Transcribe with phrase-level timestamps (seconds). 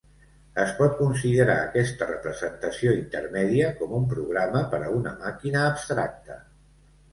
[0.61, 6.43] Es pot considerar aquesta representació intermèdia com un programa per a una màquina abstracta.